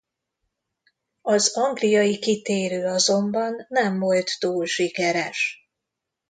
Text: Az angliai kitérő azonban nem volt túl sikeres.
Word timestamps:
Az 1.21 1.57
angliai 1.57 2.19
kitérő 2.19 2.85
azonban 2.85 3.65
nem 3.69 3.99
volt 3.99 4.39
túl 4.39 4.65
sikeres. 4.65 5.69